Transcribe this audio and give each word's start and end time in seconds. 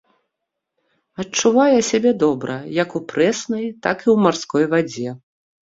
Адчувае 1.25 1.79
сябе 1.91 2.11
добра 2.25 2.57
як 2.81 2.89
у 3.01 3.05
прэснай, 3.15 3.65
так 3.87 3.97
і 4.05 4.07
ў 4.13 4.15
марской 4.27 4.65
вадзе. 4.75 5.09